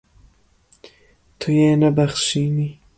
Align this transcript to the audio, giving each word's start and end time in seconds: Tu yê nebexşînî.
Tu 1.39 1.49
yê 1.57 1.71
nebexşînî. 1.79 2.69